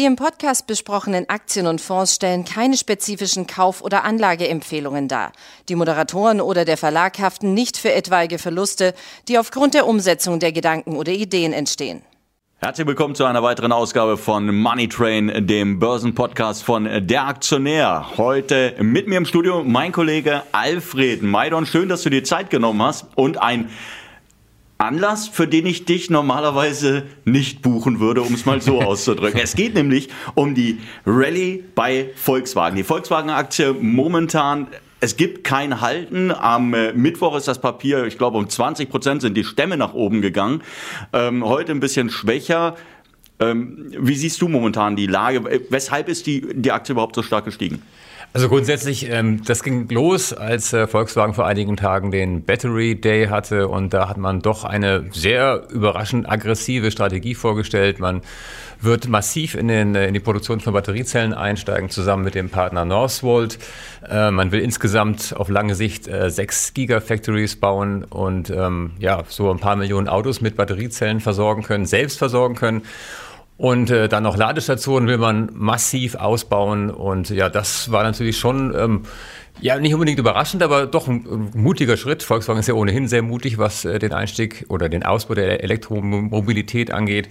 Die 0.00 0.06
im 0.06 0.16
Podcast 0.16 0.66
besprochenen 0.66 1.28
Aktien 1.28 1.66
und 1.66 1.78
Fonds 1.78 2.14
stellen 2.14 2.46
keine 2.46 2.78
spezifischen 2.78 3.46
Kauf- 3.46 3.82
oder 3.82 4.02
Anlageempfehlungen 4.02 5.08
dar. 5.08 5.30
Die 5.68 5.74
Moderatoren 5.74 6.40
oder 6.40 6.64
der 6.64 6.78
Verlag 6.78 7.18
haften 7.18 7.52
nicht 7.52 7.76
für 7.76 7.92
etwaige 7.92 8.38
Verluste, 8.38 8.94
die 9.28 9.36
aufgrund 9.36 9.74
der 9.74 9.86
Umsetzung 9.86 10.40
der 10.40 10.52
Gedanken 10.52 10.96
oder 10.96 11.12
Ideen 11.12 11.52
entstehen. 11.52 12.00
Herzlich 12.62 12.86
willkommen 12.86 13.14
zu 13.14 13.26
einer 13.26 13.42
weiteren 13.42 13.72
Ausgabe 13.72 14.16
von 14.16 14.54
Money 14.54 14.88
Train, 14.88 15.46
dem 15.46 15.78
Börsenpodcast 15.78 16.62
von 16.62 16.88
Der 17.06 17.26
Aktionär. 17.26 18.06
Heute 18.16 18.76
mit 18.80 19.06
mir 19.06 19.18
im 19.18 19.26
Studio 19.26 19.62
mein 19.64 19.92
Kollege 19.92 20.44
Alfred 20.52 21.22
Maidon. 21.22 21.66
Schön, 21.66 21.90
dass 21.90 22.04
du 22.04 22.08
dir 22.10 22.24
Zeit 22.24 22.48
genommen 22.48 22.82
hast 22.82 23.04
und 23.16 23.36
ein 23.36 23.68
Anlass, 24.80 25.28
für 25.28 25.46
den 25.46 25.66
ich 25.66 25.84
dich 25.84 26.08
normalerweise 26.08 27.04
nicht 27.24 27.60
buchen 27.60 28.00
würde, 28.00 28.22
um 28.22 28.32
es 28.32 28.46
mal 28.46 28.62
so 28.62 28.80
auszudrücken. 28.82 29.38
Es 29.40 29.54
geht 29.54 29.74
nämlich 29.74 30.08
um 30.34 30.54
die 30.54 30.80
Rallye 31.04 31.64
bei 31.74 32.10
Volkswagen. 32.16 32.76
Die 32.76 32.84
Volkswagen-Aktie 32.84 33.74
momentan 33.74 34.68
es 35.02 35.16
gibt 35.16 35.44
kein 35.44 35.80
Halten. 35.80 36.30
Am 36.30 36.74
äh, 36.74 36.92
Mittwoch 36.92 37.34
ist 37.34 37.48
das 37.48 37.58
Papier, 37.58 38.04
ich 38.04 38.18
glaube, 38.18 38.36
um 38.36 38.48
20 38.48 38.90
Prozent 38.90 39.22
sind 39.22 39.34
die 39.34 39.44
Stämme 39.44 39.78
nach 39.78 39.94
oben 39.94 40.20
gegangen. 40.20 40.62
Ähm, 41.14 41.42
heute 41.42 41.72
ein 41.72 41.80
bisschen 41.80 42.10
schwächer. 42.10 42.76
Ähm, 43.38 43.90
wie 43.98 44.14
siehst 44.14 44.42
du 44.42 44.48
momentan 44.48 44.96
die 44.96 45.06
Lage? 45.06 45.62
Weshalb 45.70 46.10
ist 46.10 46.26
die, 46.26 46.46
die 46.52 46.70
Aktie 46.70 46.92
überhaupt 46.92 47.16
so 47.16 47.22
stark 47.22 47.46
gestiegen? 47.46 47.82
Also 48.32 48.48
grundsätzlich, 48.48 49.10
ähm, 49.10 49.42
das 49.44 49.64
ging 49.64 49.88
los, 49.88 50.32
als 50.32 50.72
äh, 50.72 50.86
Volkswagen 50.86 51.34
vor 51.34 51.48
einigen 51.48 51.76
Tagen 51.76 52.12
den 52.12 52.44
Battery 52.44 52.94
Day 52.94 53.26
hatte 53.26 53.66
und 53.66 53.92
da 53.92 54.08
hat 54.08 54.18
man 54.18 54.40
doch 54.40 54.62
eine 54.62 55.06
sehr 55.10 55.64
überraschend 55.68 56.30
aggressive 56.30 56.92
Strategie 56.92 57.34
vorgestellt. 57.34 57.98
Man 57.98 58.22
wird 58.80 59.08
massiv 59.08 59.56
in, 59.56 59.66
den, 59.66 59.96
äh, 59.96 60.06
in 60.06 60.14
die 60.14 60.20
Produktion 60.20 60.60
von 60.60 60.72
Batteriezellen 60.72 61.34
einsteigen, 61.34 61.90
zusammen 61.90 62.22
mit 62.22 62.36
dem 62.36 62.50
Partner 62.50 62.84
Northvolt. 62.84 63.58
Äh, 64.08 64.30
man 64.30 64.52
will 64.52 64.60
insgesamt 64.60 65.34
auf 65.36 65.48
lange 65.48 65.74
Sicht 65.74 66.06
äh, 66.06 66.30
sechs 66.30 66.72
Gigafactories 66.72 67.56
bauen 67.56 68.04
und 68.04 68.48
ähm, 68.50 68.92
ja, 69.00 69.24
so 69.28 69.50
ein 69.50 69.58
paar 69.58 69.74
Millionen 69.74 70.08
Autos 70.08 70.40
mit 70.40 70.54
Batteriezellen 70.54 71.18
versorgen 71.18 71.64
können, 71.64 71.84
selbst 71.84 72.18
versorgen 72.18 72.54
können. 72.54 72.82
Und 73.60 73.90
äh, 73.90 74.08
dann 74.08 74.22
noch 74.22 74.38
Ladestationen 74.38 75.06
will 75.06 75.18
man 75.18 75.50
massiv 75.52 76.14
ausbauen. 76.14 76.88
Und 76.88 77.28
ja, 77.28 77.50
das 77.50 77.92
war 77.92 78.02
natürlich 78.04 78.38
schon, 78.38 78.74
ähm, 78.74 79.02
ja, 79.60 79.78
nicht 79.78 79.92
unbedingt 79.92 80.18
überraschend, 80.18 80.62
aber 80.62 80.86
doch 80.86 81.08
ein, 81.08 81.50
mutiger 81.52 81.98
Schritt. 81.98 82.22
Volkswagen 82.22 82.60
ist 82.60 82.68
ja 82.68 82.74
ohnehin 82.74 83.06
sehr 83.06 83.20
mutig, 83.20 83.58
was 83.58 83.84
äh, 83.84 83.98
den 83.98 84.14
Einstieg 84.14 84.64
oder 84.70 84.88
den 84.88 85.02
Ausbau 85.02 85.34
der 85.34 85.62
Elektromobilität 85.62 86.90
angeht. 86.90 87.28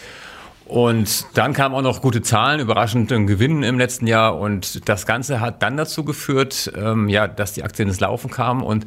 Und 0.66 1.26
dann 1.34 1.54
kamen 1.54 1.74
auch 1.74 1.82
noch 1.82 2.00
gute 2.00 2.22
Zahlen, 2.22 2.60
überraschend 2.60 3.12
ein 3.12 3.26
Gewinn 3.26 3.64
im 3.64 3.80
letzten 3.80 4.06
Jahr. 4.06 4.38
Und 4.38 4.88
das 4.88 5.08
Ganze 5.08 5.40
hat 5.40 5.64
dann 5.64 5.78
dazu 5.78 6.06
geführt, 6.06 6.72
ähm, 6.78 7.10
ja, 7.10 7.28
dass 7.28 7.54
die 7.54 7.64
Aktien 7.64 7.88
ins 7.88 8.00
Laufen 8.02 8.30
kamen 8.30 8.62
und 8.62 8.86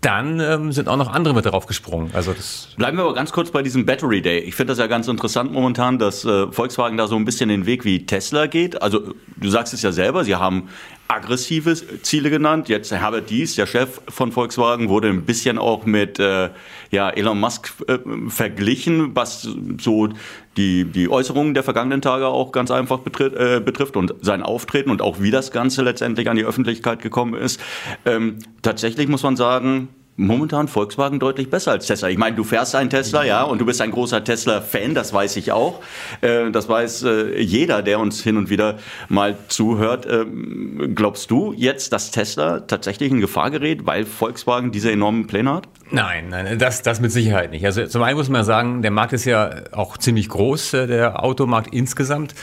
dann 0.00 0.38
ähm, 0.38 0.72
sind 0.72 0.88
auch 0.88 0.96
noch 0.96 1.12
andere 1.12 1.34
mit 1.34 1.44
darauf 1.44 1.66
gesprungen. 1.66 2.10
Also 2.12 2.32
das 2.32 2.68
Bleiben 2.76 2.96
wir 2.96 3.04
aber 3.04 3.14
ganz 3.14 3.32
kurz 3.32 3.50
bei 3.50 3.62
diesem 3.62 3.84
Battery 3.84 4.22
Day. 4.22 4.38
Ich 4.40 4.54
finde 4.54 4.72
das 4.72 4.78
ja 4.78 4.86
ganz 4.86 5.08
interessant 5.08 5.52
momentan, 5.52 5.98
dass 5.98 6.24
äh, 6.24 6.50
Volkswagen 6.52 6.96
da 6.96 7.08
so 7.08 7.16
ein 7.16 7.24
bisschen 7.24 7.48
den 7.48 7.66
Weg 7.66 7.84
wie 7.84 8.06
Tesla 8.06 8.46
geht. 8.46 8.80
Also 8.80 9.14
du 9.36 9.48
sagst 9.48 9.74
es 9.74 9.82
ja 9.82 9.90
selber, 9.90 10.24
sie 10.24 10.36
haben 10.36 10.68
aggressive 11.08 11.74
Ziele 12.02 12.30
genannt. 12.30 12.68
Jetzt 12.68 12.92
Herbert 12.92 13.30
Dies, 13.30 13.56
der 13.56 13.66
Chef 13.66 14.00
von 14.08 14.30
Volkswagen, 14.30 14.90
wurde 14.90 15.08
ein 15.08 15.24
bisschen 15.24 15.58
auch 15.58 15.86
mit 15.86 16.18
äh, 16.18 16.50
ja, 16.90 17.08
Elon 17.08 17.40
Musk 17.40 17.72
äh, 17.88 17.98
verglichen, 18.28 19.16
was 19.16 19.48
so 19.80 20.10
die, 20.58 20.84
die 20.84 21.08
Äußerungen 21.08 21.54
der 21.54 21.62
vergangenen 21.62 22.02
Tage 22.02 22.26
auch 22.26 22.52
ganz 22.52 22.70
einfach 22.70 22.98
betritt, 22.98 23.34
äh, 23.34 23.60
betrifft 23.64 23.96
und 23.96 24.14
sein 24.20 24.42
Auftreten 24.42 24.90
und 24.90 25.00
auch 25.00 25.20
wie 25.20 25.30
das 25.30 25.50
Ganze 25.50 25.82
letztendlich 25.82 26.28
an 26.28 26.36
die 26.36 26.44
Öffentlichkeit 26.44 27.00
gekommen 27.00 27.34
ist. 27.34 27.58
Ähm, 28.04 28.38
tatsächlich 28.60 29.08
muss 29.08 29.22
man 29.22 29.36
sagen, 29.36 29.88
momentan 30.18 30.66
Volkswagen 30.66 31.20
deutlich 31.20 31.48
besser 31.48 31.70
als 31.70 31.86
Tesla. 31.86 32.08
Ich 32.08 32.18
meine, 32.18 32.34
du 32.34 32.42
fährst 32.42 32.74
einen 32.74 32.90
Tesla, 32.90 33.24
ja, 33.24 33.44
und 33.44 33.60
du 33.60 33.64
bist 33.64 33.80
ein 33.80 33.92
großer 33.92 34.22
Tesla-Fan, 34.24 34.94
das 34.94 35.12
weiß 35.12 35.36
ich 35.36 35.52
auch. 35.52 35.80
Äh, 36.20 36.50
das 36.50 36.68
weiß 36.68 37.04
äh, 37.04 37.40
jeder, 37.40 37.82
der 37.82 38.00
uns 38.00 38.20
hin 38.20 38.36
und 38.36 38.50
wieder 38.50 38.78
mal 39.08 39.36
zuhört. 39.46 40.06
Ähm, 40.10 40.92
glaubst 40.94 41.30
du 41.30 41.54
jetzt, 41.56 41.92
dass 41.92 42.10
Tesla 42.10 42.60
tatsächlich 42.60 43.12
in 43.12 43.20
Gefahr 43.20 43.50
gerät, 43.50 43.86
weil 43.86 44.04
Volkswagen 44.04 44.72
diese 44.72 44.90
enormen 44.90 45.28
Pläne 45.28 45.54
hat? 45.54 45.68
Nein, 45.90 46.28
nein, 46.30 46.58
das, 46.58 46.82
das 46.82 47.00
mit 47.00 47.12
Sicherheit 47.12 47.52
nicht. 47.52 47.64
Also 47.64 47.86
zum 47.86 48.02
einen 48.02 48.18
muss 48.18 48.28
man 48.28 48.44
sagen, 48.44 48.82
der 48.82 48.90
Markt 48.90 49.12
ist 49.12 49.24
ja 49.24 49.50
auch 49.70 49.98
ziemlich 49.98 50.28
groß, 50.28 50.74
äh, 50.74 50.86
der 50.88 51.22
Automarkt 51.22 51.72
insgesamt. 51.72 52.34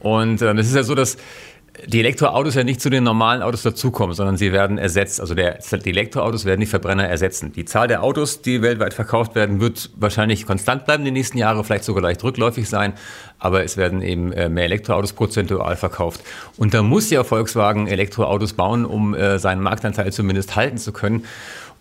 Und 0.00 0.42
es 0.42 0.66
ist 0.66 0.74
ja 0.74 0.82
so, 0.82 0.96
dass 0.96 1.16
die 1.86 2.00
Elektroautos 2.00 2.54
ja 2.54 2.64
nicht 2.64 2.80
zu 2.80 2.90
den 2.90 3.02
normalen 3.02 3.42
Autos 3.42 3.62
dazukommen, 3.62 4.14
sondern 4.14 4.36
sie 4.36 4.52
werden 4.52 4.76
ersetzt. 4.76 5.20
Also 5.20 5.34
der, 5.34 5.58
die 5.58 5.90
Elektroautos 5.90 6.44
werden 6.44 6.60
die 6.60 6.66
Verbrenner 6.66 7.08
ersetzen. 7.08 7.52
Die 7.52 7.64
Zahl 7.64 7.88
der 7.88 8.02
Autos, 8.02 8.42
die 8.42 8.60
weltweit 8.60 8.92
verkauft 8.92 9.34
werden, 9.34 9.60
wird 9.60 9.90
wahrscheinlich 9.96 10.46
konstant 10.46 10.84
bleiben 10.84 11.04
die 11.04 11.10
nächsten 11.10 11.38
Jahre, 11.38 11.64
vielleicht 11.64 11.84
sogar 11.84 12.02
leicht 12.02 12.22
rückläufig 12.22 12.68
sein. 12.68 12.92
Aber 13.38 13.64
es 13.64 13.76
werden 13.76 14.02
eben 14.02 14.32
äh, 14.32 14.48
mehr 14.48 14.64
Elektroautos 14.64 15.14
prozentual 15.14 15.76
verkauft. 15.76 16.20
Und 16.58 16.74
da 16.74 16.82
muss 16.82 17.10
ja 17.10 17.24
Volkswagen 17.24 17.86
Elektroautos 17.86 18.52
bauen, 18.52 18.84
um 18.84 19.14
äh, 19.14 19.38
seinen 19.38 19.62
Marktanteil 19.62 20.12
zumindest 20.12 20.54
halten 20.54 20.76
zu 20.76 20.92
können. 20.92 21.24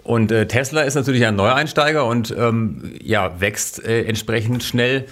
Und 0.03 0.31
äh, 0.31 0.47
Tesla 0.47 0.81
ist 0.81 0.95
natürlich 0.95 1.25
ein 1.25 1.35
Neueinsteiger 1.35 2.05
und 2.05 2.33
ähm, 2.35 2.91
ja, 3.03 3.39
wächst 3.39 3.83
äh, 3.83 4.03
entsprechend 4.05 4.63
schnell. 4.63 5.05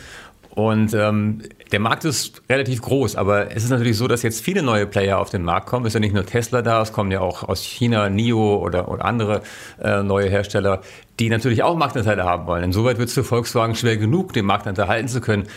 Und 0.56 0.94
ähm, 0.94 1.44
der 1.72 1.80
Markt 1.80 2.06
ist 2.06 2.42
relativ 2.50 2.82
groß, 2.82 3.16
aber 3.16 3.56
es 3.56 3.64
ist 3.64 3.70
natürlich 3.70 3.98
so, 3.98 4.08
dass 4.08 4.24
jetzt 4.24 4.42
viele 4.42 4.64
neue 4.64 4.88
Player 4.88 5.20
auf 5.20 5.30
den 5.30 5.44
Markt 5.44 5.68
kommen. 5.68 5.86
Es 5.86 5.92
ist 5.92 5.94
ja 5.94 6.00
nicht 6.00 6.14
nur 6.14 6.26
Tesla 6.26 6.62
da, 6.62 6.82
es 6.82 6.92
kommen 6.92 7.12
ja 7.12 7.22
auch 7.22 7.44
aus 7.44 7.64
China 7.64 8.10
NIO 8.10 8.58
oder, 8.58 8.90
oder 8.90 9.06
andere 9.06 9.42
äh, 9.82 10.02
neue 10.02 10.30
Hersteller, 10.30 10.82
die 11.20 11.30
natürlich 11.30 11.64
auch 11.64 11.76
Marktanteile 11.78 12.24
haben 12.24 12.48
wollen. 12.48 12.64
Insoweit 12.64 12.98
wird 12.98 13.10
es 13.10 13.14
für 13.14 13.24
Volkswagen 13.24 13.76
schwer 13.76 13.98
genug, 13.98 14.34
den 14.34 14.46
Marktanteil 14.46 14.88
halten 14.88 15.08
zu 15.08 15.22
können. 15.22 15.48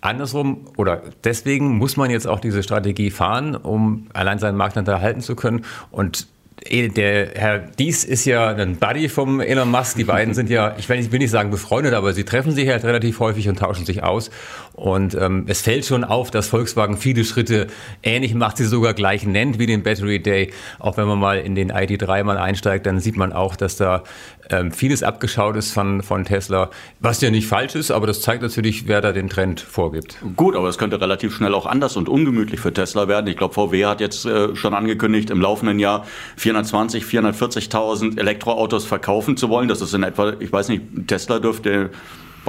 Andersrum 0.00 0.66
oder 0.76 1.02
deswegen 1.24 1.76
muss 1.76 1.96
man 1.96 2.10
jetzt 2.10 2.26
auch 2.26 2.40
diese 2.40 2.62
Strategie 2.62 3.10
fahren, 3.10 3.54
um 3.54 4.06
allein 4.14 4.38
seinen 4.38 4.56
Marktanteil 4.56 5.00
halten 5.00 5.20
zu 5.20 5.36
können. 5.36 5.64
Und 5.90 6.26
der 6.68 7.30
Herr 7.34 7.58
Dies 7.58 8.04
ist 8.04 8.24
ja 8.24 8.48
ein 8.48 8.76
Buddy 8.76 9.08
vom 9.08 9.40
Elon 9.40 9.70
Musk. 9.70 9.96
Die 9.96 10.04
beiden 10.04 10.34
sind 10.40 10.50
ja, 10.50 10.74
ich 10.78 10.88
will 10.88 10.98
nicht, 10.98 11.12
will 11.12 11.18
nicht 11.18 11.30
sagen 11.30 11.50
befreundet, 11.50 11.94
aber 11.94 12.12
sie 12.12 12.24
treffen 12.24 12.52
sich 12.52 12.68
halt 12.68 12.84
relativ 12.84 13.20
häufig 13.20 13.48
und 13.48 13.58
tauschen 13.58 13.86
sich 13.86 14.02
aus. 14.02 14.30
Und 14.74 15.14
ähm, 15.14 15.44
es 15.46 15.60
fällt 15.60 15.84
schon 15.84 16.04
auf, 16.04 16.30
dass 16.30 16.48
Volkswagen 16.48 16.96
viele 16.96 17.24
Schritte 17.24 17.66
ähnlich 18.02 18.34
macht, 18.34 18.56
sie 18.56 18.64
sogar 18.64 18.94
gleich 18.94 19.26
nennt 19.26 19.58
wie 19.58 19.66
den 19.66 19.82
Battery 19.82 20.20
Day. 20.20 20.52
Auch 20.78 20.96
wenn 20.96 21.06
man 21.06 21.18
mal 21.18 21.38
in 21.38 21.54
den 21.54 21.70
ID3 21.70 22.24
mal 22.24 22.38
einsteigt, 22.38 22.86
dann 22.86 22.98
sieht 22.98 23.16
man 23.16 23.32
auch, 23.32 23.56
dass 23.56 23.76
da 23.76 24.04
ähm, 24.50 24.72
vieles 24.72 25.02
abgeschaut 25.02 25.56
ist 25.56 25.72
von, 25.72 26.02
von 26.02 26.24
Tesla, 26.24 26.70
was 26.98 27.20
ja 27.20 27.30
nicht 27.30 27.46
falsch 27.46 27.74
ist, 27.74 27.90
aber 27.90 28.06
das 28.06 28.20
zeigt 28.22 28.42
natürlich, 28.42 28.88
wer 28.88 29.00
da 29.00 29.12
den 29.12 29.28
Trend 29.28 29.60
vorgibt. 29.60 30.16
Gut, 30.36 30.56
aber 30.56 30.68
es 30.68 30.78
könnte 30.78 31.00
relativ 31.00 31.36
schnell 31.36 31.54
auch 31.54 31.66
anders 31.66 31.96
und 31.96 32.08
ungemütlich 32.08 32.60
für 32.60 32.72
Tesla 32.72 33.08
werden. 33.08 33.26
Ich 33.26 33.36
glaube, 33.36 33.54
VW 33.54 33.86
hat 33.86 34.00
jetzt 34.00 34.26
äh, 34.26 34.54
schon 34.56 34.74
angekündigt, 34.74 35.30
im 35.30 35.40
laufenden 35.40 35.78
Jahr 35.78 36.06
420, 36.36 37.04
440.000 37.04 38.18
Elektroautos 38.18 38.84
verkaufen 38.84 39.36
zu 39.36 39.48
wollen. 39.48 39.68
Das 39.68 39.80
ist 39.80 39.94
in 39.94 40.02
etwa, 40.02 40.34
ich 40.40 40.52
weiß 40.52 40.68
nicht, 40.68 40.82
Tesla 41.06 41.38
dürfte 41.38 41.90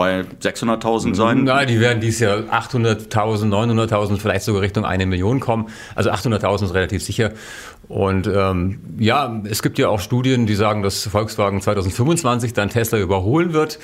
bei 0.01 0.21
600.000 0.41 1.13
sein? 1.13 1.43
Nein, 1.43 1.67
die 1.67 1.79
werden 1.79 2.01
dieses 2.01 2.21
Jahr 2.21 2.39
800.000, 2.51 3.49
900.000, 3.49 4.17
vielleicht 4.17 4.43
sogar 4.43 4.63
Richtung 4.63 4.83
eine 4.83 5.05
Million 5.05 5.39
kommen. 5.39 5.67
Also 5.93 6.09
800.000 6.09 6.63
ist 6.65 6.73
relativ 6.73 7.03
sicher. 7.03 7.33
Und 7.87 8.25
ähm, 8.25 8.79
ja, 8.97 9.39
es 9.47 9.61
gibt 9.61 9.77
ja 9.77 9.89
auch 9.89 9.99
Studien, 9.99 10.47
die 10.47 10.55
sagen, 10.55 10.81
dass 10.81 11.05
Volkswagen 11.05 11.61
2025 11.61 12.53
dann 12.53 12.69
Tesla 12.69 12.97
überholen 12.97 13.53
wird. 13.53 13.77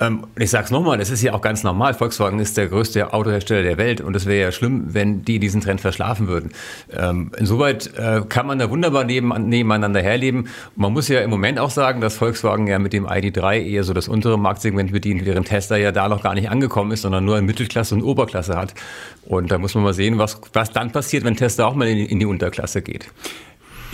Ähm, 0.00 0.26
ich 0.38 0.50
sage 0.50 0.64
es 0.64 0.70
nochmal, 0.70 0.98
das 0.98 1.10
ist 1.10 1.22
ja 1.22 1.34
auch 1.34 1.42
ganz 1.42 1.62
normal. 1.62 1.94
Volkswagen 1.94 2.40
ist 2.40 2.56
der 2.56 2.68
größte 2.68 3.12
Autohersteller 3.12 3.62
der 3.62 3.76
Welt 3.76 4.00
und 4.00 4.16
es 4.16 4.24
wäre 4.24 4.40
ja 4.40 4.52
schlimm, 4.52 4.94
wenn 4.94 5.24
die 5.24 5.38
diesen 5.38 5.60
Trend 5.60 5.80
verschlafen 5.80 6.26
würden. 6.26 6.52
Ähm, 6.90 7.30
insoweit 7.36 7.94
äh, 7.96 8.22
kann 8.28 8.46
man 8.46 8.58
da 8.58 8.70
wunderbar 8.70 9.04
neben, 9.04 9.28
nebeneinander 9.48 10.00
herleben. 10.00 10.48
Man 10.74 10.92
muss 10.92 11.08
ja 11.08 11.20
im 11.20 11.30
Moment 11.30 11.58
auch 11.58 11.70
sagen, 11.70 12.00
dass 12.00 12.16
Volkswagen 12.16 12.66
ja 12.66 12.78
mit 12.78 12.94
dem 12.94 13.06
ID3 13.06 13.62
eher 13.62 13.84
so 13.84 13.92
das 13.92 14.08
untere 14.08 14.38
Marktsegment 14.38 14.90
bedient, 14.92 15.26
während 15.26 15.48
Tesla 15.48 15.76
ja 15.76 15.92
da 15.92 16.08
noch 16.08 16.22
gar 16.22 16.34
nicht 16.34 16.50
angekommen 16.50 16.92
ist, 16.92 17.02
sondern 17.02 17.24
nur 17.24 17.38
in 17.38 17.44
Mittelklasse 17.44 17.94
und 17.94 18.02
Oberklasse 18.02 18.56
hat. 18.56 18.74
Und 19.26 19.50
da 19.50 19.58
muss 19.58 19.74
man 19.74 19.84
mal 19.84 19.94
sehen, 19.94 20.18
was, 20.18 20.40
was 20.54 20.72
dann 20.72 20.92
passiert, 20.92 21.24
wenn 21.24 21.36
Tesla 21.36 21.66
auch 21.66 21.74
mal 21.74 21.86
in, 21.88 21.98
in 21.98 22.18
die 22.18 22.26
Unterklasse 22.26 22.80
geht. 22.80 23.06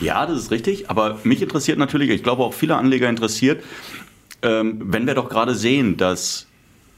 Ja, 0.00 0.26
das 0.26 0.38
ist 0.38 0.50
richtig. 0.50 0.90
Aber 0.90 1.18
mich 1.24 1.42
interessiert 1.42 1.78
natürlich, 1.78 2.10
ich 2.10 2.22
glaube 2.22 2.44
auch 2.44 2.54
viele 2.54 2.76
Anleger 2.76 3.08
interessiert, 3.08 3.62
ähm, 4.42 4.80
wenn 4.80 5.06
wir 5.06 5.14
doch 5.14 5.28
gerade 5.28 5.54
sehen, 5.54 5.96
dass 5.96 6.46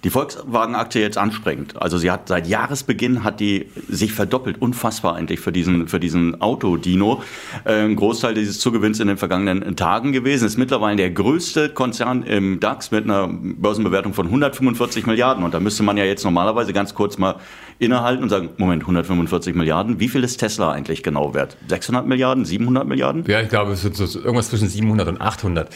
die 0.04 0.10
Volkswagen-Aktie 0.10 1.02
jetzt 1.02 1.18
anspringt. 1.18 1.80
Also 1.80 1.98
sie 1.98 2.10
hat 2.10 2.28
seit 2.28 2.46
Jahresbeginn 2.46 3.24
hat 3.24 3.40
die 3.40 3.66
sich 3.88 4.12
verdoppelt, 4.12 4.62
unfassbar 4.62 5.16
eigentlich 5.16 5.40
für 5.40 5.50
diesen 5.50 5.88
für 5.88 5.98
diesen 5.98 6.40
Autodino. 6.40 7.22
Äh, 7.64 7.84
ein 7.84 7.96
Großteil 7.96 8.34
dieses 8.34 8.60
Zugewinns 8.60 9.00
in 9.00 9.08
den 9.08 9.16
vergangenen 9.16 9.74
Tagen 9.74 10.12
gewesen. 10.12 10.46
Ist 10.46 10.56
mittlerweile 10.56 10.96
der 10.96 11.10
größte 11.10 11.70
Konzern 11.70 12.22
im 12.22 12.60
DAX 12.60 12.90
mit 12.92 13.04
einer 13.04 13.28
Börsenbewertung 13.28 14.14
von 14.14 14.26
145 14.26 15.06
Milliarden. 15.06 15.42
Und 15.42 15.54
da 15.54 15.60
müsste 15.60 15.82
man 15.82 15.96
ja 15.96 16.04
jetzt 16.04 16.24
normalerweise 16.24 16.72
ganz 16.72 16.94
kurz 16.94 17.18
mal 17.18 17.36
innehalten 17.78 18.22
und 18.22 18.28
sagen, 18.28 18.50
Moment, 18.56 18.82
145 18.82 19.54
Milliarden, 19.54 20.00
wie 20.00 20.08
viel 20.08 20.24
ist 20.24 20.38
Tesla 20.38 20.72
eigentlich 20.72 21.02
genau 21.02 21.34
wert? 21.34 21.56
600 21.68 22.06
Milliarden, 22.06 22.44
700 22.44 22.86
Milliarden? 22.86 23.24
Ja, 23.26 23.40
ich 23.40 23.48
glaube, 23.48 23.72
es 23.72 23.82
sind 23.82 23.94
so 23.94 24.18
irgendwas 24.18 24.50
zwischen 24.50 24.68
700 24.68 25.08
und 25.08 25.20
800. 25.20 25.68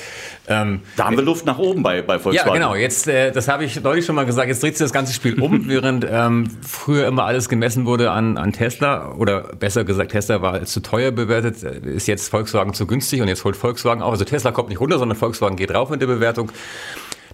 Ähm, 0.48 0.80
da 0.96 1.06
haben 1.06 1.16
wir 1.16 1.24
Luft 1.24 1.46
nach 1.46 1.58
oben 1.58 1.82
bei, 1.82 2.02
bei 2.02 2.18
Volkswagen. 2.18 2.48
Ja, 2.48 2.54
genau. 2.54 2.74
Jetzt, 2.74 3.06
äh, 3.06 3.30
das 3.30 3.46
habe 3.48 3.64
ich 3.64 3.80
neulich 3.80 4.04
schon 4.04 4.11
mal 4.12 4.26
gesagt, 4.26 4.48
jetzt 4.48 4.62
dreht 4.62 4.76
sich 4.76 4.84
das 4.84 4.92
ganze 4.92 5.12
Spiel 5.12 5.40
um, 5.40 5.68
während 5.68 6.06
ähm, 6.08 6.48
früher 6.62 7.06
immer 7.06 7.24
alles 7.24 7.48
gemessen 7.48 7.86
wurde 7.86 8.10
an, 8.10 8.36
an 8.36 8.52
Tesla 8.52 9.12
oder 9.12 9.54
besser 9.58 9.84
gesagt, 9.84 10.12
Tesla 10.12 10.42
war 10.42 10.64
zu 10.64 10.80
teuer 10.80 11.10
bewertet, 11.10 11.62
äh, 11.62 11.80
ist 11.90 12.06
jetzt 12.06 12.28
Volkswagen 12.28 12.74
zu 12.74 12.86
günstig 12.86 13.20
und 13.20 13.28
jetzt 13.28 13.44
holt 13.44 13.56
Volkswagen 13.56 14.02
auch. 14.02 14.12
Also 14.12 14.24
Tesla 14.24 14.52
kommt 14.52 14.68
nicht 14.68 14.80
runter, 14.80 14.98
sondern 14.98 15.16
Volkswagen 15.16 15.56
geht 15.56 15.74
rauf 15.74 15.90
in 15.90 15.98
der 15.98 16.06
Bewertung. 16.06 16.52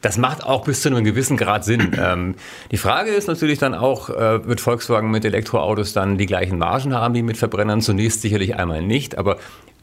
Das 0.00 0.16
macht 0.16 0.44
auch 0.44 0.64
bis 0.64 0.82
zu 0.82 0.88
einem 0.88 1.04
gewissen 1.04 1.36
Grad 1.36 1.64
Sinn. 1.64 1.92
Ähm, 1.98 2.36
die 2.70 2.76
Frage 2.76 3.10
ist 3.10 3.26
natürlich 3.26 3.58
dann 3.58 3.75
auch, 3.75 4.08
äh, 4.08 4.46
wird 4.46 4.60
Volkswagen 4.60 5.10
mit 5.10 5.25
Elektroautos 5.25 5.92
dann 5.92 6.16
die 6.16 6.26
gleichen 6.26 6.56
Margen 6.56 6.94
haben 6.94 7.14
wie 7.14 7.22
mit 7.22 7.36
Verbrennern? 7.36 7.80
Zunächst 7.80 8.22
sicherlich 8.22 8.54
einmal 8.54 8.82
nicht, 8.82 9.19
aber 9.19 9.38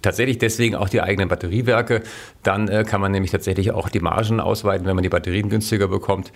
tatsächlich 0.06 0.38
deswegen 0.38 0.75
auch 0.75 0.88
die 0.88 1.02
eigenen 1.02 1.28
Batteriewerke. 1.28 2.04
Dann 2.44 2.69
äh, 2.69 2.86
kann 2.88 3.02
man 3.02 3.12
nämlich 3.12 3.31
tatsächlich 3.31 3.72
auch 3.72 3.90
die 3.90 4.00
Margen 4.00 4.40
ausweiten, 4.40 4.86
wenn 4.86 4.96
man 4.96 5.04
die 5.04 5.10
Batterien 5.10 5.50
günstiger 5.50 5.88
bekommt. 5.88 6.31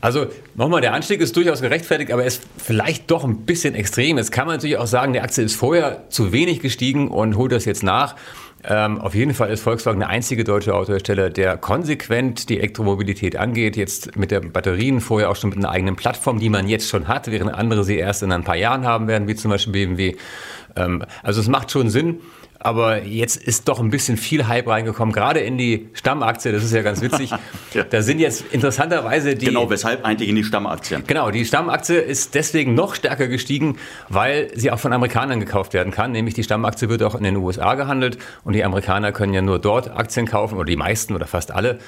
Also 0.00 0.26
nochmal, 0.54 0.80
der 0.80 0.92
Anstieg 0.92 1.20
ist 1.20 1.36
durchaus 1.36 1.60
gerechtfertigt, 1.60 2.12
aber 2.12 2.22
er 2.22 2.28
ist 2.28 2.42
vielleicht 2.58 3.10
doch 3.10 3.24
ein 3.24 3.38
bisschen 3.38 3.74
extrem. 3.74 4.18
Jetzt 4.18 4.30
kann 4.30 4.46
man 4.46 4.56
natürlich 4.56 4.78
auch 4.78 4.86
sagen, 4.86 5.12
die 5.12 5.20
Aktie 5.20 5.42
ist 5.42 5.56
vorher 5.56 6.04
zu 6.08 6.32
wenig 6.32 6.60
gestiegen 6.60 7.08
und 7.08 7.36
holt 7.36 7.52
das 7.52 7.64
jetzt 7.64 7.82
nach. 7.82 8.14
Ähm, 8.68 9.00
auf 9.00 9.14
jeden 9.14 9.32
Fall 9.32 9.50
ist 9.50 9.62
Volkswagen 9.62 10.00
der 10.00 10.08
einzige 10.08 10.42
deutsche 10.42 10.74
Autohersteller, 10.74 11.30
der 11.30 11.56
konsequent 11.56 12.48
die 12.48 12.58
Elektromobilität 12.58 13.36
angeht. 13.36 13.76
Jetzt 13.76 14.16
mit 14.16 14.30
der 14.30 14.40
Batterien, 14.40 15.00
vorher 15.00 15.30
auch 15.30 15.36
schon 15.36 15.50
mit 15.50 15.58
einer 15.58 15.70
eigenen 15.70 15.94
Plattform, 15.94 16.40
die 16.40 16.48
man 16.48 16.66
jetzt 16.66 16.88
schon 16.88 17.06
hat, 17.06 17.30
während 17.30 17.54
andere 17.54 17.84
sie 17.84 17.96
erst 17.96 18.22
in 18.22 18.32
ein 18.32 18.44
paar 18.44 18.56
Jahren 18.56 18.84
haben 18.84 19.06
werden, 19.06 19.28
wie 19.28 19.36
zum 19.36 19.52
Beispiel 19.52 19.72
BMW. 19.72 20.16
Ähm, 20.74 21.04
also 21.22 21.40
es 21.40 21.48
macht 21.48 21.70
schon 21.70 21.90
Sinn. 21.90 22.20
Aber 22.66 23.04
jetzt 23.04 23.36
ist 23.36 23.68
doch 23.68 23.78
ein 23.78 23.90
bisschen 23.90 24.16
viel 24.16 24.48
Hype 24.48 24.66
reingekommen, 24.66 25.14
gerade 25.14 25.38
in 25.38 25.56
die 25.56 25.88
Stammaktie. 25.92 26.50
Das 26.50 26.64
ist 26.64 26.72
ja 26.72 26.82
ganz 26.82 27.00
witzig. 27.00 27.30
ja. 27.74 27.84
Da 27.84 28.02
sind 28.02 28.18
jetzt 28.18 28.44
interessanterweise 28.50 29.36
die. 29.36 29.46
Genau, 29.46 29.70
weshalb 29.70 30.04
eigentlich 30.04 30.28
in 30.28 30.34
die 30.34 30.42
Stammaktien? 30.42 31.04
Genau, 31.06 31.30
die 31.30 31.44
Stammaktie 31.44 31.96
ist 31.96 32.34
deswegen 32.34 32.74
noch 32.74 32.96
stärker 32.96 33.28
gestiegen, 33.28 33.78
weil 34.08 34.50
sie 34.56 34.72
auch 34.72 34.80
von 34.80 34.92
Amerikanern 34.92 35.38
gekauft 35.38 35.74
werden 35.74 35.92
kann. 35.92 36.10
Nämlich 36.10 36.34
die 36.34 36.42
Stammaktie 36.42 36.88
wird 36.88 37.04
auch 37.04 37.14
in 37.14 37.22
den 37.22 37.36
USA 37.36 37.76
gehandelt 37.76 38.18
und 38.42 38.54
die 38.54 38.64
Amerikaner 38.64 39.12
können 39.12 39.32
ja 39.32 39.42
nur 39.42 39.60
dort 39.60 39.96
Aktien 39.96 40.26
kaufen 40.26 40.56
oder 40.56 40.64
die 40.64 40.74
meisten 40.74 41.14
oder 41.14 41.28
fast 41.28 41.52
alle. 41.52 41.78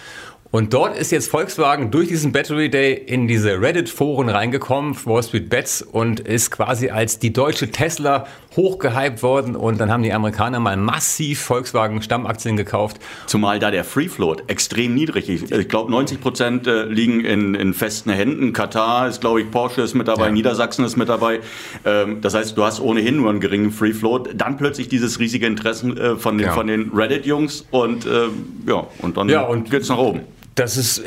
Und 0.51 0.73
dort 0.73 0.97
ist 0.97 1.13
jetzt 1.13 1.31
Volkswagen 1.31 1.91
durch 1.91 2.09
diesen 2.09 2.33
Battery 2.33 2.71
Day 2.71 2.95
in 2.95 3.29
diese 3.29 3.61
Reddit-Foren 3.61 4.31
reingekommen, 4.31 4.97
Wall 5.05 5.23
Street 5.23 5.51
Bets, 5.51 5.83
und 5.83 6.21
ist 6.21 6.51
quasi 6.51 6.89
als 6.89 7.19
die 7.19 7.35
deutsche 7.35 7.71
Tesla 7.71 8.27
hochgehypt 8.57 9.23
worden. 9.23 9.55
Und 9.55 9.79
dann 9.79 9.93
haben 9.93 10.03
die 10.03 10.13
Amerikaner 10.15 10.59
mal 10.59 10.79
massiv 10.79 11.43
Volkswagen 11.43 12.01
Stammaktien 12.01 12.57
gekauft. 12.57 12.97
Zumal 13.27 13.59
da 13.59 13.71
der 13.71 13.85
Free 13.85 14.09
Float 14.09 14.45
extrem 14.47 14.95
niedrig 14.95 15.29
ist. 15.29 15.53
Ich 15.53 15.69
glaube, 15.69 15.91
90 15.91 16.19
Prozent 16.19 16.67
äh, 16.67 16.85
liegen 16.85 17.27
in, 17.27 17.55
in 17.55 17.75
festen 17.75 18.11
Händen. 18.11 18.55
Katar 18.55 19.07
ist, 19.07 19.21
glaube 19.21 19.43
ich, 19.43 19.51
Porsche 19.51 19.83
ist 19.83 19.93
mit 19.93 20.09
dabei, 20.09 20.27
ja. 20.27 20.33
Niedersachsen 20.33 20.83
ist 20.83 20.97
mit 20.97 21.11
dabei. 21.11 21.41
Ähm, 21.85 22.23
das 22.23 22.33
heißt, 22.33 22.57
du 22.57 22.65
hast 22.65 22.81
ohnehin 22.81 23.19
nur 23.19 23.29
einen 23.29 23.41
geringen 23.41 23.71
Free 23.71 23.93
Float. 23.93 24.31
Dann 24.35 24.57
plötzlich 24.57 24.89
dieses 24.89 25.19
riesige 25.19 25.47
Interesse 25.47 25.89
äh, 25.89 26.17
von 26.17 26.39
den, 26.39 26.47
ja. 26.47 26.63
den 26.63 26.91
Reddit-Jungs 26.95 27.67
und 27.71 28.07
äh, 28.07 28.29
ja, 28.67 28.87
und 29.03 29.19
dann 29.19 29.29
ja, 29.29 29.43
und 29.43 29.71
geht's 29.71 29.91
nach 29.91 29.99
oben 29.99 30.23
das 30.59 30.77
ist, 30.77 31.03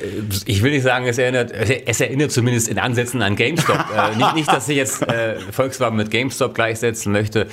ich 0.45 0.63
will 0.63 0.71
nicht 0.71 0.83
sagen, 0.83 1.05
es 1.07 1.17
erinnert, 1.17 1.51
es 1.51 1.99
erinnert 2.01 2.31
zumindest 2.31 2.69
in 2.69 2.79
Ansätzen 2.79 3.21
an 3.21 3.35
GameStop. 3.35 3.77
äh, 3.95 4.15
nicht, 4.15 4.35
nicht, 4.35 4.51
dass 4.51 4.69
ich 4.69 4.77
jetzt 4.77 5.01
äh, 5.07 5.39
Volkswagen 5.39 5.97
mit 5.97 6.11
GameStop 6.11 6.53
gleichsetzen 6.53 7.11
möchte, 7.11 7.47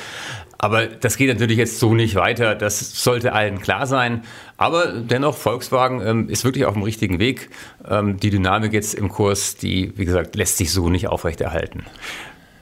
aber 0.59 0.87
das 0.87 1.17
geht 1.17 1.29
natürlich 1.29 1.57
jetzt 1.57 1.79
so 1.79 1.95
nicht 1.95 2.17
weiter. 2.17 2.57
Das 2.57 3.03
sollte 3.03 3.33
allen 3.33 3.61
klar 3.61 3.87
sein. 3.87 4.23
Aber 4.57 4.87
dennoch, 4.87 5.37
Volkswagen 5.37 6.05
ähm, 6.05 6.29
ist 6.29 6.45
wirklich 6.45 6.65
auf 6.65 6.75
dem 6.75 6.83
richtigen 6.83 7.21
Weg. 7.21 7.51
Ähm, 7.89 8.19
die 8.19 8.31
Dynamik 8.31 8.73
jetzt 8.73 8.95
im 8.95 9.09
Kurs, 9.09 9.57
die, 9.57 9.93
wie 9.97 10.05
gesagt, 10.05 10.35
lässt 10.35 10.57
sich 10.57 10.73
so 10.73 10.91
nicht 10.91 11.07
aufrechterhalten. 11.07 11.85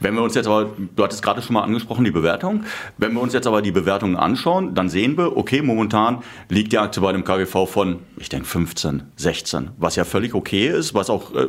Wenn 0.00 0.14
wir 0.14 0.22
uns 0.22 0.34
jetzt 0.34 0.46
aber, 0.46 0.70
du 0.94 1.02
hattest 1.02 1.22
gerade 1.22 1.42
schon 1.42 1.54
mal 1.54 1.62
angesprochen, 1.62 2.04
die 2.04 2.10
Bewertung. 2.10 2.64
Wenn 2.98 3.14
wir 3.14 3.20
uns 3.20 3.32
jetzt 3.32 3.46
aber 3.46 3.62
die 3.62 3.72
Bewertungen 3.72 4.16
anschauen, 4.16 4.74
dann 4.74 4.88
sehen 4.88 5.16
wir, 5.16 5.36
okay, 5.36 5.62
momentan 5.62 6.22
liegt 6.48 6.72
die 6.72 6.78
Aktie 6.78 7.00
bei 7.00 7.08
einem 7.08 7.24
KGV 7.24 7.66
von, 7.66 8.00
ich 8.16 8.28
denke, 8.28 8.46
15, 8.46 9.02
16, 9.16 9.70
was 9.78 9.96
ja 9.96 10.04
völlig 10.04 10.34
okay 10.34 10.68
ist, 10.68 10.94
was 10.94 11.10
auch, 11.10 11.34
äh, 11.34 11.48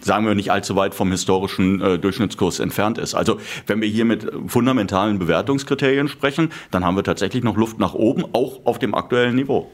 sagen 0.00 0.26
wir, 0.26 0.34
nicht 0.34 0.52
allzu 0.52 0.76
weit 0.76 0.94
vom 0.94 1.10
historischen 1.10 1.80
äh, 1.80 1.98
Durchschnittskurs 1.98 2.60
entfernt 2.60 2.98
ist. 2.98 3.14
Also, 3.14 3.38
wenn 3.66 3.80
wir 3.80 3.88
hier 3.88 4.04
mit 4.04 4.30
fundamentalen 4.46 5.18
Bewertungskriterien 5.18 6.08
sprechen, 6.08 6.50
dann 6.70 6.84
haben 6.84 6.96
wir 6.96 7.04
tatsächlich 7.04 7.42
noch 7.42 7.56
Luft 7.56 7.78
nach 7.78 7.94
oben, 7.94 8.24
auch 8.32 8.64
auf 8.64 8.78
dem 8.78 8.94
aktuellen 8.94 9.34
Niveau. 9.34 9.70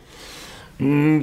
Mm, 0.79 1.21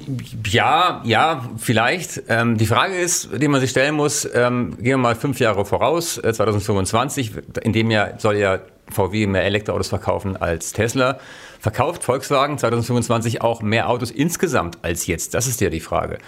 ja, 0.47 1.01
ja, 1.05 1.49
vielleicht. 1.57 2.23
Ähm, 2.27 2.57
die 2.57 2.65
Frage 2.65 2.95
ist, 2.95 3.29
die 3.41 3.47
man 3.47 3.61
sich 3.61 3.69
stellen 3.69 3.95
muss, 3.95 4.27
ähm, 4.33 4.75
gehen 4.77 4.85
wir 4.85 4.97
mal 4.97 5.15
fünf 5.15 5.39
Jahre 5.39 5.65
voraus, 5.65 6.17
äh, 6.17 6.33
2025, 6.33 7.31
in 7.63 7.71
dem 7.73 7.89
Jahr 7.89 8.19
soll 8.19 8.35
ja 8.35 8.59
VW 8.91 9.27
mehr 9.27 9.43
Elektroautos 9.43 9.87
verkaufen 9.87 10.37
als 10.37 10.73
Tesla. 10.73 11.19
Verkauft 11.59 12.03
Volkswagen 12.03 12.57
2025 12.57 13.41
auch 13.41 13.61
mehr 13.61 13.89
Autos 13.89 14.11
insgesamt 14.11 14.77
als 14.83 15.07
jetzt? 15.07 15.33
Das 15.33 15.47
ist 15.47 15.61
ja 15.61 15.69
die 15.69 15.79
Frage. 15.79 16.19